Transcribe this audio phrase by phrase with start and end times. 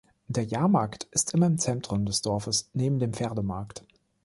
[0.27, 3.83] Der Jahrmarkt ist immer im Zentrum des Dorfes neben dem Pferdemarkt.